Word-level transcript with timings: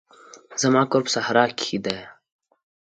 زما 0.61 0.81
کور 0.89 1.01
په 1.05 1.11
صحرا 1.15 1.43
کښي 1.57 1.77
دی. 1.85 1.99